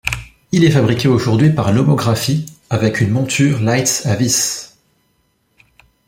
Il 0.51 0.63
est 0.63 0.71
fabriqué 0.71 1.07
aujourd'hui 1.07 1.51
par 1.53 1.71
Lomography, 1.71 2.47
avec 2.71 3.01
une 3.01 3.11
monture 3.11 3.59
Leitz 3.59 4.03
à 4.07 4.15
vis. 4.15 4.75